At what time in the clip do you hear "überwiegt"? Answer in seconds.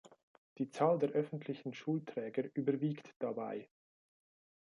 2.55-3.13